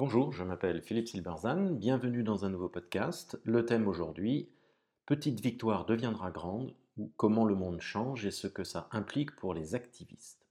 Bonjour, 0.00 0.32
je 0.32 0.42
m'appelle 0.42 0.82
Philippe 0.82 1.06
Silberzan, 1.06 1.70
bienvenue 1.70 2.24
dans 2.24 2.44
un 2.44 2.50
nouveau 2.50 2.68
podcast. 2.68 3.38
Le 3.44 3.64
thème 3.64 3.86
aujourd'hui, 3.86 4.48
Petite 5.06 5.38
victoire 5.38 5.86
deviendra 5.86 6.32
grande, 6.32 6.74
ou 6.96 7.12
comment 7.16 7.44
le 7.44 7.54
monde 7.54 7.80
change 7.80 8.26
et 8.26 8.32
ce 8.32 8.48
que 8.48 8.64
ça 8.64 8.88
implique 8.90 9.36
pour 9.36 9.54
les 9.54 9.76
activistes. 9.76 10.48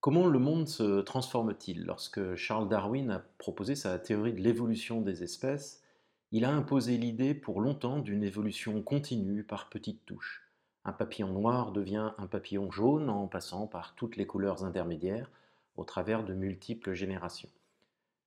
Comment 0.00 0.26
le 0.26 0.40
monde 0.40 0.66
se 0.66 1.02
transforme-t-il? 1.02 1.84
Lorsque 1.84 2.34
Charles 2.34 2.68
Darwin 2.68 3.12
a 3.12 3.20
proposé 3.38 3.76
sa 3.76 3.96
théorie 4.00 4.32
de 4.32 4.40
l'évolution 4.40 5.02
des 5.02 5.22
espèces, 5.22 5.80
il 6.32 6.44
a 6.44 6.50
imposé 6.50 6.98
l'idée 6.98 7.34
pour 7.34 7.60
longtemps 7.60 8.00
d'une 8.00 8.24
évolution 8.24 8.82
continue 8.82 9.44
par 9.44 9.68
petites 9.68 10.04
touches. 10.04 10.42
Un 10.84 10.92
papillon 10.92 11.32
noir 11.32 11.70
devient 11.70 12.10
un 12.18 12.26
papillon 12.26 12.72
jaune 12.72 13.08
en 13.08 13.28
passant 13.28 13.68
par 13.68 13.94
toutes 13.94 14.16
les 14.16 14.26
couleurs 14.26 14.64
intermédiaires 14.64 15.30
au 15.76 15.84
travers 15.84 16.24
de 16.24 16.34
multiples 16.34 16.92
générations. 16.92 17.50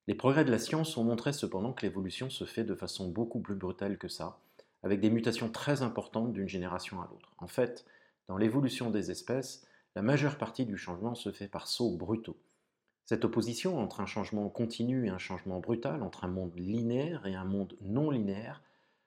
Les 0.07 0.15
progrès 0.15 0.45
de 0.45 0.51
la 0.51 0.59
science 0.59 0.97
ont 0.97 1.03
montré 1.03 1.33
cependant 1.33 1.73
que 1.73 1.85
l'évolution 1.85 2.29
se 2.29 2.45
fait 2.45 2.63
de 2.63 2.75
façon 2.75 3.09
beaucoup 3.09 3.39
plus 3.39 3.55
brutale 3.55 3.97
que 3.97 4.07
ça, 4.07 4.39
avec 4.83 5.01
des 5.01 5.09
mutations 5.09 5.49
très 5.49 5.81
importantes 5.81 6.31
d'une 6.31 6.47
génération 6.47 7.01
à 7.01 7.07
l'autre. 7.11 7.33
En 7.39 7.47
fait, 7.47 7.85
dans 8.27 8.37
l'évolution 8.37 8.91
des 8.91 9.09
espèces, 9.09 9.65
la 9.95 10.03
majeure 10.03 10.37
partie 10.37 10.65
du 10.65 10.77
changement 10.77 11.15
se 11.15 11.31
fait 11.31 11.47
par 11.47 11.67
sauts 11.67 11.97
brutaux. 11.97 12.37
Cette 13.05 13.25
opposition 13.25 13.79
entre 13.79 14.01
un 14.01 14.05
changement 14.05 14.47
continu 14.49 15.07
et 15.07 15.09
un 15.09 15.17
changement 15.17 15.59
brutal, 15.59 16.03
entre 16.03 16.23
un 16.23 16.29
monde 16.29 16.53
linéaire 16.55 17.25
et 17.25 17.35
un 17.35 17.45
monde 17.45 17.75
non 17.81 18.11
linéaire, 18.11 18.61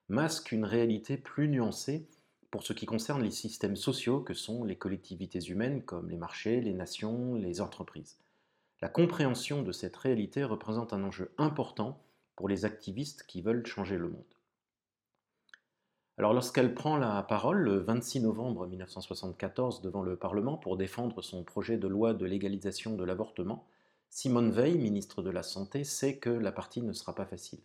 masque 0.09 0.51
une 0.51 0.65
réalité 0.65 1.17
plus 1.17 1.49
nuancée 1.49 2.09
pour 2.51 2.63
ce 2.63 2.73
qui 2.73 2.87
concerne 2.87 3.23
les 3.23 3.31
systèmes 3.31 3.77
sociaux 3.77 4.21
que 4.21 4.35
sont 4.35 4.65
les 4.65 4.77
collectivités 4.77 5.41
humaines 5.41 5.83
comme 5.83 6.11
les 6.11 6.17
marchés, 6.17 6.61
les 6.61 6.75
nations, 6.75 7.35
les 7.35 7.61
entreprises. 7.61 8.17
La 8.81 8.89
compréhension 8.89 9.63
de 9.63 9.73
cette 9.73 9.97
réalité 9.97 10.45
représente 10.45 10.93
un 10.93 11.03
enjeu 11.03 11.33
important 11.37 12.01
pour 12.37 12.49
les 12.49 12.65
activistes 12.65 13.25
qui 13.27 13.43
veulent 13.43 13.67
changer 13.67 13.99
le 13.99 14.09
monde. 14.09 14.23
Alors 16.17 16.33
lorsqu'elle 16.33 16.75
prend 16.75 16.97
la 16.97 17.23
parole 17.23 17.59
le 17.59 17.79
26 17.79 18.21
novembre 18.21 18.67
1974 18.67 19.83
devant 19.83 20.03
le 20.03 20.17
Parlement 20.17 20.57
pour 20.57 20.77
défendre 20.77 21.23
son 21.23 21.45
projet 21.45 21.77
de 21.77 21.89
loi 21.89 22.15
de 22.15 22.25
légalisation 22.25 22.95
de 22.95 23.05
l'avortement, 23.05 23.67
Simone 24.11 24.51
Veil, 24.51 24.79
ministre 24.79 25.23
de 25.23 25.31
la 25.31 25.43
Santé, 25.43 25.85
sait 25.85 26.17
que 26.17 26.31
la 26.31 26.53
partie 26.53 26.83
ne 26.83 26.93
sera 26.93 27.15
pas 27.15 27.27
facile. 27.27 27.61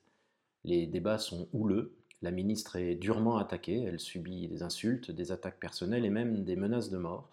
Les 0.64 0.88
débats 0.88 1.18
sont 1.18 1.48
houleux, 1.54 1.96
la 2.22 2.32
ministre 2.32 2.76
est 2.76 2.96
durement 2.96 3.38
attaquée, 3.38 3.84
elle 3.84 4.00
subit 4.00 4.48
des 4.48 4.64
insultes, 4.64 5.12
des 5.12 5.32
attaques 5.32 5.60
personnelles 5.60 6.06
et 6.06 6.10
même 6.10 6.44
des 6.44 6.56
menaces 6.56 6.90
de 6.90 6.98
mort, 6.98 7.30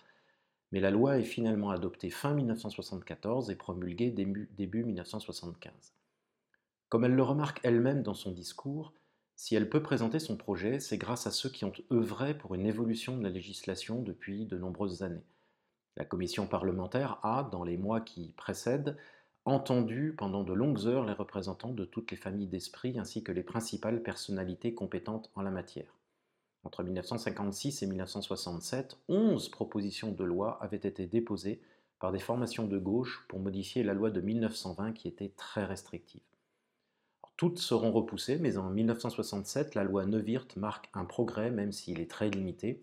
mais 0.72 0.80
la 0.80 0.90
loi 0.90 1.18
est 1.18 1.24
finalement 1.24 1.70
adoptée 1.70 2.10
fin 2.10 2.34
1974 2.34 3.50
et 3.50 3.56
promulguée 3.56 4.10
début, 4.10 4.84
1975. 4.84 5.72
Comme 6.88 7.04
elle 7.04 7.14
le 7.14 7.22
remarque 7.22 7.60
elle-même 7.62 8.02
dans 8.02 8.14
son 8.14 8.32
discours, 8.32 8.92
si 9.36 9.54
elle 9.54 9.70
peut 9.70 9.82
présenter 9.82 10.18
son 10.18 10.36
projet, 10.36 10.80
c'est 10.80 10.98
grâce 10.98 11.26
à 11.26 11.30
ceux 11.30 11.48
qui 11.48 11.64
ont 11.64 11.72
œuvré 11.92 12.36
pour 12.36 12.54
une 12.54 12.66
évolution 12.66 13.16
de 13.16 13.22
la 13.22 13.30
législation 13.30 14.02
depuis 14.02 14.44
de 14.44 14.58
nombreuses 14.58 15.02
années. 15.02 15.24
La 15.96 16.04
commission 16.04 16.46
parlementaire 16.46 17.18
a, 17.22 17.48
dans 17.50 17.64
les 17.64 17.76
mois 17.76 18.00
qui 18.00 18.32
précèdent, 18.36 18.96
entendu 19.44 20.14
pendant 20.16 20.44
de 20.44 20.52
longues 20.52 20.86
heures 20.86 21.06
les 21.06 21.12
représentants 21.12 21.72
de 21.72 21.84
toutes 21.84 22.10
les 22.10 22.16
familles 22.16 22.48
d'esprit 22.48 22.98
ainsi 22.98 23.22
que 23.22 23.32
les 23.32 23.42
principales 23.42 24.02
personnalités 24.02 24.74
compétentes 24.74 25.30
en 25.34 25.42
la 25.42 25.50
matière. 25.50 25.99
Entre 26.64 26.82
1956 26.82 27.82
et 27.82 27.86
1967, 27.86 28.98
11 29.08 29.48
propositions 29.48 30.12
de 30.12 30.24
loi 30.24 30.62
avaient 30.62 30.76
été 30.76 31.06
déposées 31.06 31.60
par 31.98 32.12
des 32.12 32.18
formations 32.18 32.66
de 32.66 32.78
gauche 32.78 33.24
pour 33.28 33.40
modifier 33.40 33.82
la 33.82 33.94
loi 33.94 34.10
de 34.10 34.20
1920 34.20 34.92
qui 34.92 35.08
était 35.08 35.32
très 35.36 35.64
restrictive. 35.64 36.22
toutes 37.36 37.58
seront 37.58 37.90
repoussées, 37.92 38.38
mais 38.38 38.58
en 38.58 38.68
1967, 38.68 39.74
la 39.74 39.84
loi 39.84 40.04
Neuwirth 40.04 40.56
marque 40.56 40.90
un 40.92 41.06
progrès, 41.06 41.50
même 41.50 41.72
s'il 41.72 42.00
est 42.00 42.10
très 42.10 42.28
limité, 42.28 42.82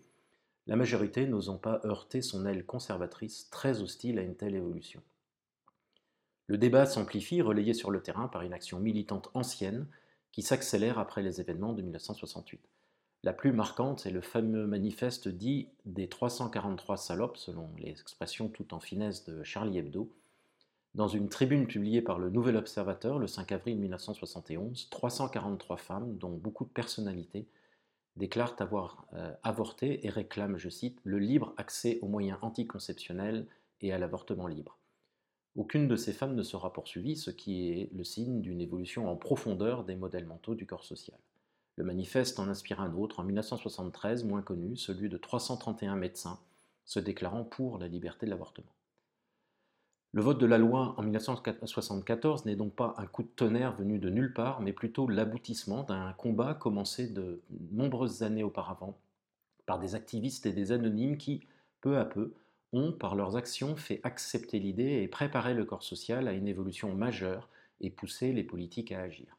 la 0.66 0.76
majorité 0.76 1.26
n'osant 1.26 1.58
pas 1.58 1.80
heurter 1.84 2.20
son 2.20 2.44
aile 2.44 2.66
conservatrice 2.66 3.48
très 3.50 3.80
hostile 3.80 4.18
à 4.18 4.22
une 4.22 4.34
telle 4.34 4.54
évolution. 4.54 5.00
Le 6.46 6.58
débat 6.58 6.86
s'amplifie, 6.86 7.40
relayé 7.40 7.72
sur 7.72 7.90
le 7.90 8.02
terrain 8.02 8.28
par 8.28 8.42
une 8.42 8.52
action 8.52 8.80
militante 8.80 9.30
ancienne 9.34 9.86
qui 10.32 10.42
s'accélère 10.42 10.98
après 10.98 11.22
les 11.22 11.40
événements 11.40 11.72
de 11.72 11.82
1968. 11.82 12.60
La 13.24 13.32
plus 13.32 13.52
marquante, 13.52 14.00
c'est 14.00 14.12
le 14.12 14.20
fameux 14.20 14.66
manifeste 14.66 15.26
dit 15.28 15.68
des 15.84 16.08
343 16.08 16.96
salopes, 16.96 17.36
selon 17.36 17.68
l'expression 17.78 18.48
tout 18.48 18.72
en 18.74 18.80
finesse 18.80 19.24
de 19.24 19.42
Charlie 19.42 19.78
Hebdo. 19.78 20.12
Dans 20.94 21.08
une 21.08 21.28
tribune 21.28 21.66
publiée 21.66 22.00
par 22.00 22.20
le 22.20 22.30
Nouvel 22.30 22.56
Observateur 22.56 23.18
le 23.18 23.26
5 23.26 23.50
avril 23.52 23.76
1971, 23.78 24.88
343 24.90 25.76
femmes, 25.76 26.16
dont 26.16 26.30
beaucoup 26.30 26.64
de 26.64 26.70
personnalités, 26.70 27.48
déclarent 28.16 28.56
avoir 28.60 29.06
euh, 29.14 29.32
avorté 29.42 30.06
et 30.06 30.10
réclament, 30.10 30.56
je 30.56 30.68
cite, 30.68 31.00
le 31.02 31.18
libre 31.18 31.54
accès 31.56 31.98
aux 32.02 32.08
moyens 32.08 32.38
anticonceptionnels 32.42 33.46
et 33.80 33.92
à 33.92 33.98
l'avortement 33.98 34.46
libre. 34.46 34.78
Aucune 35.56 35.88
de 35.88 35.96
ces 35.96 36.12
femmes 36.12 36.36
ne 36.36 36.42
sera 36.44 36.72
poursuivie, 36.72 37.16
ce 37.16 37.32
qui 37.32 37.72
est 37.72 37.90
le 37.92 38.04
signe 38.04 38.40
d'une 38.40 38.60
évolution 38.60 39.10
en 39.10 39.16
profondeur 39.16 39.84
des 39.84 39.96
modèles 39.96 40.26
mentaux 40.26 40.54
du 40.54 40.66
corps 40.66 40.84
social. 40.84 41.18
Le 41.78 41.84
manifeste 41.84 42.40
en 42.40 42.48
inspire 42.48 42.80
un 42.80 42.92
autre, 42.92 43.20
en 43.20 43.22
1973, 43.22 44.24
moins 44.24 44.42
connu, 44.42 44.76
celui 44.76 45.08
de 45.08 45.16
331 45.16 45.94
médecins 45.94 46.40
se 46.84 46.98
déclarant 46.98 47.44
pour 47.44 47.78
la 47.78 47.86
liberté 47.86 48.26
de 48.26 48.30
l'avortement. 48.32 48.72
Le 50.10 50.20
vote 50.20 50.40
de 50.40 50.46
la 50.46 50.58
loi 50.58 50.96
en 50.96 51.02
1974 51.04 52.46
n'est 52.46 52.56
donc 52.56 52.74
pas 52.74 52.96
un 52.98 53.06
coup 53.06 53.22
de 53.22 53.28
tonnerre 53.28 53.76
venu 53.76 54.00
de 54.00 54.10
nulle 54.10 54.34
part, 54.34 54.60
mais 54.60 54.72
plutôt 54.72 55.06
l'aboutissement 55.06 55.84
d'un 55.84 56.12
combat 56.14 56.54
commencé 56.54 57.06
de 57.06 57.42
nombreuses 57.70 58.24
années 58.24 58.42
auparavant 58.42 58.98
par 59.64 59.78
des 59.78 59.94
activistes 59.94 60.46
et 60.46 60.52
des 60.52 60.72
anonymes 60.72 61.16
qui, 61.16 61.46
peu 61.80 61.96
à 61.98 62.04
peu, 62.04 62.32
ont, 62.72 62.90
par 62.90 63.14
leurs 63.14 63.36
actions, 63.36 63.76
fait 63.76 64.00
accepter 64.02 64.58
l'idée 64.58 65.00
et 65.04 65.06
préparé 65.06 65.54
le 65.54 65.64
corps 65.64 65.84
social 65.84 66.26
à 66.26 66.32
une 66.32 66.48
évolution 66.48 66.92
majeure 66.92 67.48
et 67.80 67.90
poussé 67.90 68.32
les 68.32 68.42
politiques 68.42 68.90
à 68.90 69.02
agir. 69.02 69.37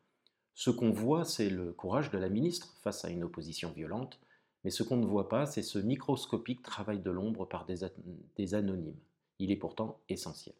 Ce 0.59 0.69
qu'on 0.69 0.91
voit, 0.91 1.23
c'est 1.23 1.49
le 1.49 1.71
courage 1.71 2.11
de 2.11 2.17
la 2.17 2.27
ministre 2.27 2.75
face 2.81 3.05
à 3.05 3.09
une 3.09 3.23
opposition 3.23 3.71
violente, 3.71 4.19
mais 4.65 4.71
ce 4.71 4.83
qu'on 4.83 4.97
ne 4.97 5.05
voit 5.05 5.29
pas, 5.29 5.45
c'est 5.45 5.61
ce 5.61 5.79
microscopique 5.79 6.63
travail 6.63 6.99
de 6.99 7.09
l'ombre 7.09 7.45
par 7.45 7.65
des, 7.65 8.53
anonymes. 8.53 8.99
Il 9.39 9.51
est 9.51 9.55
pourtant 9.55 10.01
essentiel. 10.09 10.55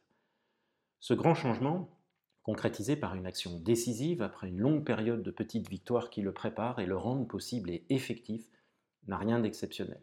Ce 1.02 1.14
grand 1.14 1.36
changement, 1.36 1.90
concrétisé 2.44 2.96
par 2.96 3.14
une 3.16 3.26
action 3.26 3.60
décisive 3.60 4.22
après 4.22 4.48
une 4.48 4.60
longue 4.60 4.86
période 4.86 5.22
de 5.22 5.32
petites 5.32 5.68
victoires 5.68 6.10
qui 6.10 6.22
le 6.22 6.32
préparent 6.32 6.80
et 6.80 6.86
le 6.86 6.96
rendent 6.96 7.28
possible 7.28 7.70
et 7.70 7.84
effectif, 7.90 8.48
n'a 9.10 9.18
rien 9.18 9.42
d'exceptionnel. 9.42 10.00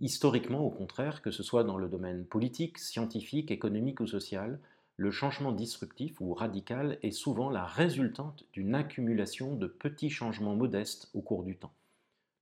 Historiquement, 0.00 0.64
au 0.64 0.70
contraire, 0.70 1.20
que 1.20 1.30
ce 1.30 1.42
soit 1.42 1.64
dans 1.64 1.76
le 1.76 1.90
domaine 1.90 2.24
politique, 2.24 2.78
scientifique, 2.78 3.50
économique 3.50 4.00
ou 4.00 4.06
social, 4.06 4.60
le 4.96 5.10
changement 5.10 5.52
disruptif 5.52 6.20
ou 6.20 6.32
radical 6.32 6.98
est 7.02 7.10
souvent 7.10 7.50
la 7.50 7.64
résultante 7.64 8.44
d'une 8.52 8.74
accumulation 8.74 9.54
de 9.54 9.66
petits 9.66 10.10
changements 10.10 10.56
modestes 10.56 11.10
au 11.12 11.20
cours 11.20 11.42
du 11.42 11.56
temps. 11.56 11.74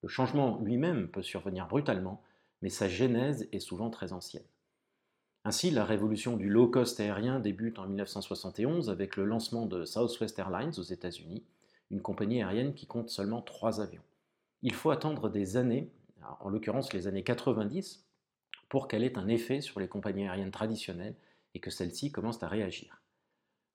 Le 0.03 0.09
changement 0.09 0.61
lui-même 0.61 1.09
peut 1.09 1.23
survenir 1.23 1.67
brutalement, 1.67 2.23
mais 2.63 2.71
sa 2.71 2.89
genèse 2.89 3.49
est 3.53 3.61
souvent 3.61 3.91
très 3.91 4.13
ancienne. 4.13 4.45
Ainsi, 5.45 5.71
la 5.71 5.85
révolution 5.85 6.37
du 6.37 6.49
low-cost 6.49 7.01
aérien 7.01 7.41
débute 7.41 7.79
en 7.79 7.87
1971 7.87 8.89
avec 8.89 9.17
le 9.17 9.25
lancement 9.25 9.67
de 9.67 9.85
Southwest 9.85 10.39
Airlines 10.39 10.73
aux 10.79 10.83
États-Unis, 10.83 11.43
une 11.91 12.01
compagnie 12.01 12.41
aérienne 12.41 12.75
qui 12.75 12.87
compte 12.87 13.11
seulement 13.11 13.43
trois 13.43 13.81
avions. 13.81 14.03
Il 14.63 14.73
faut 14.73 14.91
attendre 14.91 15.29
des 15.29 15.57
années, 15.57 15.91
en 16.41 16.49
l'occurrence 16.49 16.93
les 16.93 17.09
années 17.09 17.25
90, 17.25 18.07
pour 18.69 18.89
qu'elle 18.89 19.05
ait 19.05 19.19
un 19.19 19.29
effet 19.29 19.61
sur 19.61 19.81
les 19.81 19.89
compagnies 19.89 20.27
aériennes 20.27 20.51
traditionnelles 20.51 21.17
et 21.55 21.61
que 21.61 21.71
celle-ci 21.71 22.11
commence 22.11 22.43
à 22.43 22.49
réagir. 22.49 23.01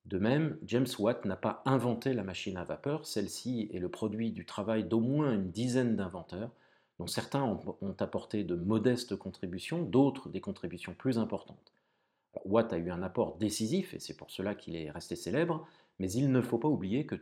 De 0.05 0.17
même, 0.17 0.57
James 0.65 0.87
Watt 0.97 1.25
n'a 1.25 1.35
pas 1.35 1.61
inventé 1.65 2.13
la 2.13 2.23
machine 2.23 2.57
à 2.57 2.63
vapeur, 2.63 3.05
celle-ci 3.05 3.69
est 3.73 3.79
le 3.79 3.89
produit 3.89 4.31
du 4.31 4.45
travail 4.45 4.83
d'au 4.83 4.99
moins 4.99 5.33
une 5.33 5.51
dizaine 5.51 5.95
d'inventeurs, 5.95 6.51
dont 6.97 7.07
certains 7.07 7.43
ont, 7.43 7.95
apporté 7.99 8.43
de 8.43 8.55
modestes 8.55 9.15
contributions, 9.15 9.81
d'autres 9.81 10.29
des 10.29 10.41
contributions 10.41 10.93
plus 10.93 11.17
importantes. 11.17 11.73
Watt 12.45 12.73
a 12.73 12.77
eu 12.77 12.91
un 12.91 13.03
apport 13.03 13.37
décisif, 13.37 13.93
et 13.93 13.99
c'est 13.99 14.17
pour 14.17 14.31
cela 14.31 14.55
qu'il 14.55 14.75
est 14.75 14.91
resté 14.91 15.15
célèbre, 15.15 15.67
mais 15.99 16.11
il 16.11 16.31
ne 16.31 16.41
faut 16.41 16.57
pas 16.57 16.67
oublier, 16.67 17.05
que, 17.05 17.15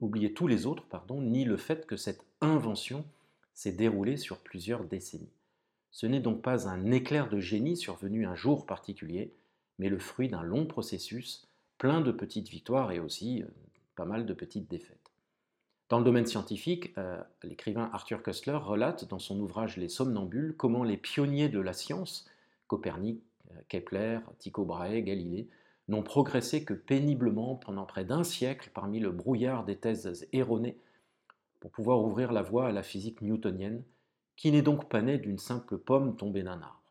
oublier 0.00 0.32
tous 0.32 0.46
les 0.46 0.66
autres, 0.66 0.84
pardon, 0.84 1.20
ni 1.20 1.44
le 1.44 1.56
fait 1.56 1.86
que 1.86 1.96
cette 1.96 2.24
invention 2.40 3.04
s'est 3.52 3.72
déroulée 3.72 4.16
sur 4.16 4.38
plusieurs 4.38 4.84
décennies. 4.84 5.32
Ce 5.90 6.06
n'est 6.06 6.20
donc 6.20 6.42
pas 6.42 6.68
un 6.68 6.90
éclair 6.90 7.28
de 7.28 7.40
génie 7.40 7.76
survenu 7.76 8.26
un 8.26 8.34
jour 8.34 8.66
particulier, 8.66 9.32
mais 9.78 9.88
le 9.88 9.98
fruit 9.98 10.28
d'un 10.28 10.42
long 10.42 10.66
processus, 10.66 11.46
plein 11.78 12.00
de 12.00 12.12
petites 12.12 12.48
victoires 12.48 12.92
et 12.92 13.00
aussi 13.00 13.42
euh, 13.42 13.46
pas 13.94 14.04
mal 14.04 14.26
de 14.26 14.34
petites 14.34 14.70
défaites. 14.70 15.12
Dans 15.88 15.98
le 15.98 16.04
domaine 16.04 16.26
scientifique, 16.26 16.92
euh, 16.98 17.20
l'écrivain 17.44 17.90
Arthur 17.92 18.22
Koestler 18.22 18.56
relate 18.56 19.08
dans 19.08 19.20
son 19.20 19.38
ouvrage 19.38 19.76
Les 19.76 19.88
Somnambules 19.88 20.54
comment 20.56 20.82
les 20.82 20.96
pionniers 20.96 21.48
de 21.48 21.60
la 21.60 21.72
science, 21.72 22.28
Copernic, 22.66 23.22
euh, 23.52 23.60
Kepler, 23.68 24.18
Tycho 24.38 24.64
Brahe, 24.64 25.00
Galilée, 25.02 25.48
n'ont 25.88 26.02
progressé 26.02 26.64
que 26.64 26.74
péniblement 26.74 27.54
pendant 27.54 27.86
près 27.86 28.04
d'un 28.04 28.24
siècle 28.24 28.70
parmi 28.74 28.98
le 28.98 29.12
brouillard 29.12 29.64
des 29.64 29.76
thèses 29.76 30.26
erronées 30.32 30.76
pour 31.60 31.70
pouvoir 31.70 32.02
ouvrir 32.02 32.32
la 32.32 32.42
voie 32.42 32.66
à 32.66 32.72
la 32.72 32.82
physique 32.82 33.22
newtonienne, 33.22 33.84
qui 34.36 34.50
n'est 34.50 34.62
donc 34.62 34.88
pas 34.88 35.02
née 35.02 35.18
d'une 35.18 35.38
simple 35.38 35.78
pomme 35.78 36.16
tombée 36.16 36.42
d'un 36.42 36.60
arbre. 36.60 36.82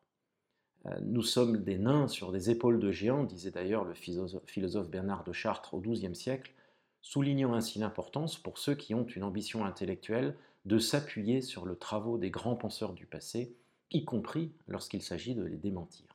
Euh, 0.87 0.95
nous 1.01 1.23
sommes 1.23 1.63
des 1.63 1.77
nains 1.77 2.07
sur 2.07 2.31
des 2.31 2.49
épaules 2.49 2.79
de 2.79 2.91
géants, 2.91 3.23
disait 3.23 3.51
d'ailleurs 3.51 3.85
le 3.85 3.93
philosophe 3.93 4.89
Bernard 4.89 5.23
de 5.23 5.33
Chartres 5.33 5.73
au 5.73 5.79
XIIe 5.79 6.15
siècle, 6.15 6.53
soulignant 7.01 7.53
ainsi 7.53 7.79
l'importance 7.79 8.37
pour 8.37 8.57
ceux 8.57 8.75
qui 8.75 8.95
ont 8.95 9.05
une 9.05 9.23
ambition 9.23 9.65
intellectuelle 9.65 10.35
de 10.65 10.79
s'appuyer 10.79 11.41
sur 11.41 11.65
le 11.65 11.75
travaux 11.75 12.17
des 12.17 12.31
grands 12.31 12.55
penseurs 12.55 12.93
du 12.93 13.05
passé, 13.05 13.55
y 13.91 14.03
compris 14.03 14.51
lorsqu'il 14.67 15.01
s'agit 15.01 15.35
de 15.35 15.43
les 15.43 15.57
démentir. 15.57 16.07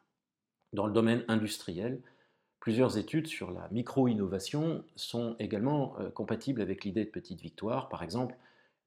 Dans 0.72 0.86
le 0.86 0.92
domaine 0.92 1.24
industriel, 1.28 2.00
plusieurs 2.58 2.98
études 2.98 3.26
sur 3.26 3.52
la 3.52 3.68
micro-innovation 3.70 4.84
sont 4.96 5.36
également 5.38 5.98
euh, 5.98 6.10
compatibles 6.10 6.60
avec 6.60 6.84
l'idée 6.84 7.04
de 7.04 7.10
petite 7.10 7.40
victoire. 7.40 7.88
Par 7.88 8.02
exemple, 8.02 8.36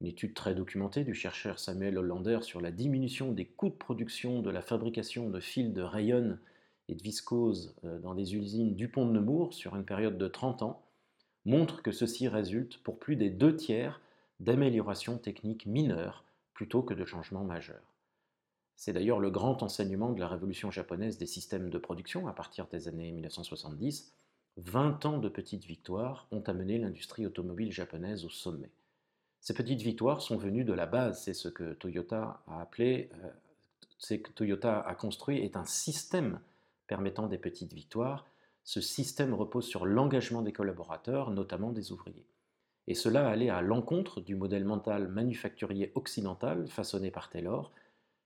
une 0.04 0.10
étude 0.10 0.34
très 0.34 0.54
documentée 0.54 1.02
du 1.02 1.14
chercheur 1.14 1.58
Samuel 1.58 1.96
Hollander 1.96 2.40
sur 2.42 2.60
la 2.60 2.70
diminution 2.70 3.32
des 3.32 3.46
coûts 3.46 3.70
de 3.70 3.74
production 3.74 4.42
de 4.42 4.50
la 4.50 4.60
fabrication 4.60 5.30
de 5.30 5.40
fils 5.40 5.72
de 5.72 5.80
rayonne 5.80 6.38
et 6.88 6.94
de 6.94 7.02
viscose 7.02 7.74
euh, 7.86 7.98
dans 8.00 8.14
des 8.14 8.34
usines 8.36 8.74
Dupont 8.74 9.06
de 9.06 9.12
Nemours 9.12 9.54
sur 9.54 9.74
une 9.76 9.86
période 9.86 10.18
de 10.18 10.28
30 10.28 10.60
ans 10.60 10.82
montre 11.46 11.80
que 11.80 11.90
ceci 11.90 12.28
résulte 12.28 12.82
pour 12.82 12.98
plus 12.98 13.16
des 13.16 13.30
deux 13.30 13.56
tiers 13.56 14.02
d'améliorations 14.40 15.16
techniques 15.16 15.64
mineures 15.64 16.22
plutôt 16.52 16.82
que 16.82 16.92
de 16.92 17.06
changements 17.06 17.44
majeurs. 17.44 17.94
C'est 18.76 18.92
d'ailleurs 18.92 19.20
le 19.20 19.30
grand 19.30 19.62
enseignement 19.62 20.12
de 20.12 20.20
la 20.20 20.28
révolution 20.28 20.70
japonaise 20.70 21.16
des 21.16 21.24
systèmes 21.24 21.70
de 21.70 21.78
production 21.78 22.28
à 22.28 22.34
partir 22.34 22.66
des 22.66 22.88
années 22.88 23.10
1970. 23.10 24.12
20 24.58 25.06
ans 25.06 25.16
de 25.16 25.30
petites 25.30 25.64
victoires 25.64 26.26
ont 26.30 26.42
amené 26.42 26.76
l'industrie 26.76 27.24
automobile 27.24 27.72
japonaise 27.72 28.26
au 28.26 28.30
sommet. 28.30 28.70
Ces 29.44 29.52
petites 29.52 29.82
victoires 29.82 30.22
sont 30.22 30.38
venues 30.38 30.64
de 30.64 30.72
la 30.72 30.86
base, 30.86 31.22
c'est 31.22 31.34
ce 31.34 31.50
que 31.50 31.74
Toyota 31.74 32.40
a 32.46 32.62
appelé, 32.62 33.10
euh, 33.22 33.28
c'est 33.98 34.20
que 34.20 34.30
Toyota 34.30 34.80
a 34.80 34.94
construit 34.94 35.40
est 35.40 35.58
un 35.58 35.66
système 35.66 36.40
permettant 36.86 37.26
des 37.26 37.36
petites 37.36 37.74
victoires. 37.74 38.24
Ce 38.62 38.80
système 38.80 39.34
repose 39.34 39.66
sur 39.66 39.84
l'engagement 39.84 40.40
des 40.40 40.54
collaborateurs, 40.54 41.30
notamment 41.30 41.72
des 41.72 41.92
ouvriers. 41.92 42.24
Et 42.86 42.94
cela 42.94 43.28
allait 43.28 43.50
à 43.50 43.60
l'encontre 43.60 44.22
du 44.22 44.34
modèle 44.34 44.64
mental 44.64 45.08
manufacturier 45.08 45.92
occidental 45.94 46.66
façonné 46.66 47.10
par 47.10 47.28
Taylor, 47.28 47.70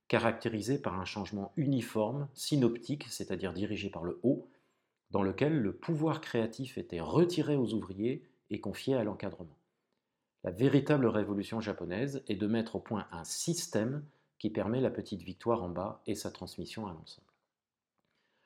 caractérisé 0.07 0.77
par 0.77 1.01
un 1.01 1.05
changement 1.05 1.51
uniforme, 1.57 2.29
synoptique, 2.33 3.07
c'est-à-dire 3.09 3.51
dirigé 3.51 3.89
par 3.89 4.05
le 4.05 4.21
haut, 4.23 4.47
dans 5.11 5.21
lequel 5.21 5.59
le 5.59 5.73
pouvoir 5.73 6.21
créatif 6.21 6.77
était 6.77 7.01
retiré 7.01 7.57
aux 7.57 7.73
ouvriers 7.73 8.23
et 8.51 8.61
confié 8.61 8.95
à 8.95 9.03
l'encadrement. 9.03 9.58
La 10.43 10.51
véritable 10.51 11.07
révolution 11.07 11.59
japonaise 11.59 12.23
est 12.27 12.35
de 12.35 12.47
mettre 12.47 12.75
au 12.77 12.79
point 12.79 13.07
un 13.11 13.23
système 13.25 14.03
qui 14.37 14.49
permet 14.49 14.79
la 14.79 14.89
petite 14.89 15.21
victoire 15.21 15.63
en 15.63 15.69
bas 15.69 16.01
et 16.07 16.15
sa 16.15 16.31
transmission 16.31 16.87
à 16.87 16.93
l'ensemble. 16.93 17.27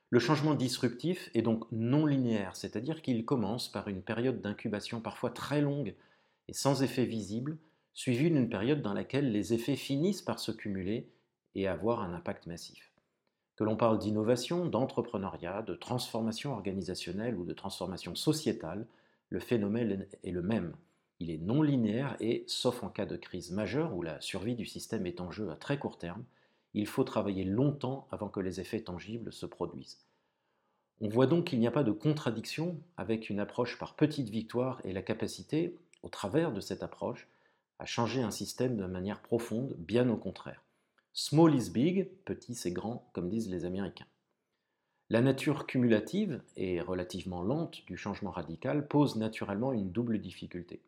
Le 0.09 0.19
changement 0.19 0.55
disruptif 0.55 1.29
est 1.33 1.41
donc 1.41 1.65
non 1.71 2.05
linéaire, 2.05 2.55
c'est-à-dire 2.55 3.01
qu'il 3.01 3.25
commence 3.25 3.71
par 3.71 3.87
une 3.87 4.01
période 4.01 4.41
d'incubation 4.41 5.01
parfois 5.01 5.31
très 5.31 5.61
longue 5.61 5.95
et 6.47 6.53
sans 6.53 6.83
effet 6.83 7.05
visible, 7.05 7.57
suivie 7.93 8.29
d'une 8.29 8.49
période 8.49 8.81
dans 8.81 8.93
laquelle 8.93 9.31
les 9.31 9.53
effets 9.53 9.75
finissent 9.75 10.21
par 10.21 10.39
se 10.39 10.51
cumuler 10.51 11.09
et 11.55 11.67
avoir 11.67 12.01
un 12.01 12.13
impact 12.13 12.47
massif. 12.47 12.91
Que 13.55 13.63
l'on 13.63 13.75
parle 13.75 13.99
d'innovation, 13.99 14.65
d'entrepreneuriat, 14.65 15.61
de 15.61 15.75
transformation 15.75 16.53
organisationnelle 16.53 17.35
ou 17.35 17.45
de 17.45 17.53
transformation 17.53 18.15
sociétale, 18.15 18.87
le 19.29 19.39
phénomène 19.39 20.07
est 20.23 20.31
le 20.31 20.41
même. 20.41 20.73
Il 21.23 21.31
est 21.31 21.37
non 21.37 21.61
linéaire 21.61 22.17
et, 22.19 22.43
sauf 22.47 22.83
en 22.83 22.89
cas 22.89 23.05
de 23.05 23.15
crise 23.15 23.51
majeure 23.51 23.95
où 23.95 24.01
la 24.01 24.19
survie 24.19 24.55
du 24.55 24.65
système 24.65 25.05
est 25.05 25.21
en 25.21 25.31
jeu 25.31 25.49
à 25.51 25.55
très 25.55 25.79
court 25.79 25.97
terme, 25.97 26.25
il 26.73 26.85
faut 26.85 27.05
travailler 27.05 27.45
longtemps 27.45 28.09
avant 28.11 28.27
que 28.27 28.41
les 28.41 28.59
effets 28.59 28.81
tangibles 28.81 29.31
se 29.31 29.45
produisent. 29.45 30.05
On 30.99 31.07
voit 31.07 31.25
donc 31.25 31.45
qu'il 31.45 31.61
n'y 31.61 31.67
a 31.67 31.71
pas 31.71 31.85
de 31.85 31.93
contradiction 31.93 32.77
avec 32.97 33.29
une 33.29 33.39
approche 33.39 33.79
par 33.79 33.95
petites 33.95 34.27
victoires 34.27 34.81
et 34.83 34.91
la 34.91 35.01
capacité, 35.01 35.77
au 36.01 36.09
travers 36.09 36.51
de 36.51 36.59
cette 36.59 36.83
approche, 36.83 37.29
à 37.79 37.85
changer 37.85 38.21
un 38.21 38.29
système 38.29 38.75
de 38.75 38.85
manière 38.85 39.21
profonde, 39.21 39.77
bien 39.77 40.09
au 40.09 40.17
contraire. 40.17 40.65
Small 41.13 41.55
is 41.55 41.69
big, 41.69 42.09
petit 42.25 42.53
c'est 42.53 42.73
grand, 42.73 43.09
comme 43.13 43.29
disent 43.29 43.49
les 43.49 43.63
Américains. 43.63 44.07
La 45.09 45.21
nature 45.21 45.67
cumulative 45.67 46.41
et 46.57 46.81
relativement 46.81 47.43
lente 47.43 47.85
du 47.85 47.95
changement 47.95 48.31
radical 48.31 48.89
pose 48.89 49.15
naturellement 49.15 49.71
une 49.71 49.89
double 49.89 50.19
difficulté. 50.19 50.81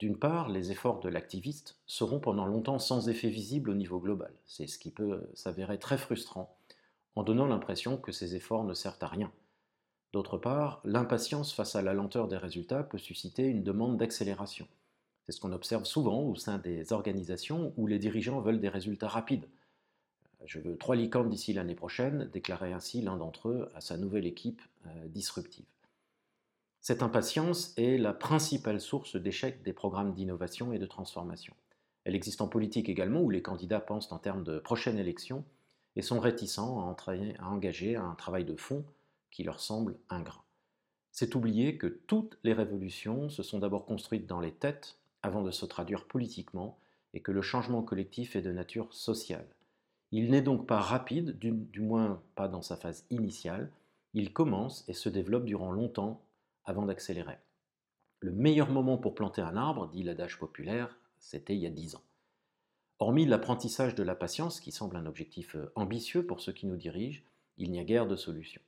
D'une 0.00 0.16
part, 0.16 0.48
les 0.48 0.72
efforts 0.72 1.00
de 1.00 1.10
l'activiste 1.10 1.76
seront 1.86 2.20
pendant 2.20 2.46
longtemps 2.46 2.78
sans 2.78 3.10
effet 3.10 3.28
visible 3.28 3.68
au 3.68 3.74
niveau 3.74 4.00
global. 4.00 4.32
C'est 4.46 4.66
ce 4.66 4.78
qui 4.78 4.90
peut 4.90 5.28
s'avérer 5.34 5.78
très 5.78 5.98
frustrant, 5.98 6.56
en 7.16 7.22
donnant 7.22 7.46
l'impression 7.46 7.98
que 7.98 8.10
ces 8.10 8.34
efforts 8.34 8.64
ne 8.64 8.72
servent 8.72 9.02
à 9.02 9.08
rien. 9.08 9.30
D'autre 10.14 10.38
part, 10.38 10.80
l'impatience 10.84 11.52
face 11.52 11.76
à 11.76 11.82
la 11.82 11.92
lenteur 11.92 12.28
des 12.28 12.38
résultats 12.38 12.82
peut 12.82 12.96
susciter 12.96 13.44
une 13.44 13.62
demande 13.62 13.98
d'accélération. 13.98 14.66
C'est 15.26 15.32
ce 15.32 15.40
qu'on 15.40 15.52
observe 15.52 15.84
souvent 15.84 16.22
au 16.22 16.34
sein 16.34 16.56
des 16.56 16.94
organisations 16.94 17.74
où 17.76 17.86
les 17.86 17.98
dirigeants 17.98 18.40
veulent 18.40 18.60
des 18.60 18.70
résultats 18.70 19.06
rapides. 19.06 19.48
Je 20.46 20.60
veux 20.60 20.78
trois 20.78 20.96
licornes 20.96 21.28
d'ici 21.28 21.52
l'année 21.52 21.74
prochaine, 21.74 22.30
déclarait 22.32 22.72
ainsi 22.72 23.02
l'un 23.02 23.18
d'entre 23.18 23.50
eux 23.50 23.70
à 23.74 23.82
sa 23.82 23.98
nouvelle 23.98 24.26
équipe 24.26 24.62
euh, 24.86 25.08
disruptive. 25.08 25.66
Cette 26.80 27.02
impatience 27.02 27.74
est 27.76 27.98
la 27.98 28.14
principale 28.14 28.80
source 28.80 29.16
d'échec 29.16 29.62
des 29.62 29.74
programmes 29.74 30.14
d'innovation 30.14 30.72
et 30.72 30.78
de 30.78 30.86
transformation. 30.86 31.54
Elle 32.04 32.14
existe 32.14 32.40
en 32.40 32.48
politique 32.48 32.88
également, 32.88 33.20
où 33.20 33.28
les 33.28 33.42
candidats 33.42 33.80
pensent 33.80 34.10
en 34.12 34.18
termes 34.18 34.44
de 34.44 34.58
prochaine 34.58 34.98
élection 34.98 35.44
et 35.96 36.02
sont 36.02 36.20
réticents 36.20 36.80
à, 36.80 37.44
engager 37.44 37.96
un 37.96 38.14
travail 38.14 38.46
de 38.46 38.56
fond 38.56 38.84
qui 39.30 39.42
leur 39.42 39.60
semble 39.60 39.98
ingrat. 40.08 40.44
C'est 41.12 41.34
oublier 41.34 41.76
que 41.76 41.86
toutes 41.86 42.38
les 42.44 42.54
révolutions 42.54 43.28
se 43.28 43.42
sont 43.42 43.58
d'abord 43.58 43.84
construites 43.84 44.26
dans 44.26 44.40
les 44.40 44.52
têtes 44.52 44.96
avant 45.22 45.42
de 45.42 45.50
se 45.50 45.66
traduire 45.66 46.06
politiquement 46.06 46.78
et 47.12 47.20
que 47.20 47.32
le 47.32 47.42
changement 47.42 47.82
collectif 47.82 48.36
est 48.36 48.42
de 48.42 48.52
nature 48.52 48.94
sociale. 48.94 49.46
Il 50.12 50.30
n'est 50.30 50.40
donc 50.40 50.66
pas 50.66 50.80
rapide, 50.80 51.38
du, 51.38 51.50
du 51.52 51.80
moins 51.80 52.22
pas 52.36 52.48
dans 52.48 52.62
sa 52.62 52.76
phase 52.76 53.04
initiale, 53.10 53.70
il 54.14 54.32
commence 54.32 54.84
et 54.88 54.94
se 54.94 55.08
développe 55.10 55.44
durant 55.44 55.72
longtemps 55.72 56.22
avant 56.70 56.86
d'accélérer. 56.86 57.38
Le 58.20 58.32
meilleur 58.32 58.70
moment 58.70 58.96
pour 58.96 59.14
planter 59.14 59.42
un 59.42 59.56
arbre, 59.56 59.88
dit 59.88 60.02
l'adage 60.02 60.38
populaire, 60.38 60.96
c'était 61.18 61.54
il 61.54 61.60
y 61.60 61.66
a 61.66 61.70
dix 61.70 61.96
ans. 61.96 62.02
Hormis 62.98 63.26
l'apprentissage 63.26 63.94
de 63.94 64.02
la 64.02 64.14
patience, 64.14 64.60
qui 64.60 64.72
semble 64.72 64.96
un 64.96 65.06
objectif 65.06 65.56
euh, 65.56 65.72
ambitieux 65.74 66.26
pour 66.26 66.40
ceux 66.40 66.52
qui 66.52 66.66
nous 66.66 66.76
dirigent, 66.76 67.22
il 67.56 67.70
n'y 67.70 67.80
a 67.80 67.84
guère 67.84 68.06
de 68.06 68.16
solution. 68.16 68.60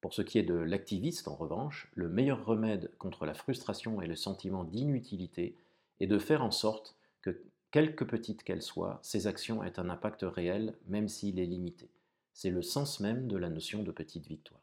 Pour 0.00 0.12
ce 0.12 0.22
qui 0.22 0.38
est 0.38 0.44
de 0.44 0.54
l'activiste, 0.54 1.28
en 1.28 1.34
revanche, 1.34 1.90
le 1.94 2.08
meilleur 2.08 2.44
remède 2.44 2.90
contre 2.98 3.26
la 3.26 3.34
frustration 3.34 4.00
et 4.00 4.06
le 4.06 4.16
sentiment 4.16 4.64
d'inutilité 4.64 5.56
est 6.00 6.06
de 6.06 6.18
faire 6.18 6.42
en 6.42 6.50
sorte 6.50 6.96
que, 7.22 7.42
quelque 7.70 8.04
petite 8.04 8.42
qu'elle 8.42 8.62
soit, 8.62 8.98
ces 9.02 9.26
actions 9.26 9.62
aient 9.62 9.78
un 9.78 9.88
impact 9.88 10.22
réel, 10.22 10.74
même 10.88 11.08
s'il 11.08 11.38
est 11.38 11.46
limité. 11.46 11.90
C'est 12.32 12.50
le 12.50 12.62
sens 12.62 13.00
même 13.00 13.28
de 13.28 13.36
la 13.36 13.50
notion 13.50 13.82
de 13.82 13.92
petite 13.92 14.26
victoire. 14.26 14.59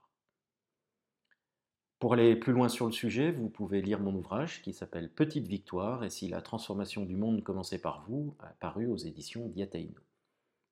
Pour 1.99 2.13
aller 2.13 2.35
plus 2.35 2.53
loin 2.53 2.69
sur 2.69 2.85
le 2.85 2.91
sujet, 2.91 3.31
vous 3.31 3.49
pouvez 3.49 3.81
lire 3.81 3.99
mon 3.99 4.13
ouvrage 4.13 4.61
qui 4.61 4.71
s'appelle 4.71 5.09
Petite 5.09 5.47
victoire 5.47 6.03
et 6.03 6.11
si 6.11 6.27
la 6.27 6.41
transformation 6.41 7.05
du 7.05 7.15
monde 7.15 7.43
commençait 7.43 7.81
par 7.81 8.03
vous, 8.07 8.35
paru 8.59 8.85
aux 8.85 8.97
éditions 8.97 9.47
Diataino. 9.47 9.95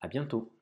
À 0.00 0.08
bientôt. 0.08 0.55